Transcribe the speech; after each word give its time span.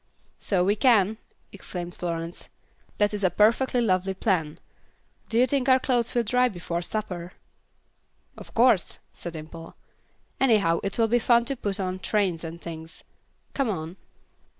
"So 0.39 0.63
we 0.65 0.75
can," 0.75 1.19
exclaimed 1.51 1.93
Florence. 1.93 2.49
"That 2.97 3.13
is 3.13 3.23
a 3.23 3.29
perfectly 3.29 3.81
lovely 3.81 4.15
plan. 4.15 4.59
Do 5.29 5.37
you 5.37 5.45
think 5.45 5.69
our 5.69 5.77
clothes 5.79 6.15
will 6.15 6.23
dry 6.23 6.49
before 6.49 6.81
supper?" 6.81 7.33
"Of 8.35 8.55
course," 8.55 8.97
said 9.11 9.33
Dimple; 9.33 9.75
"anyhow 10.39 10.79
it 10.81 10.97
will 10.97 11.07
be 11.07 11.19
funny 11.19 11.45
to 11.45 11.55
put 11.55 11.79
on 11.79 11.99
trains 11.99 12.43
and 12.43 12.59
things. 12.59 13.03
Come 13.53 13.69
on." 13.69 13.95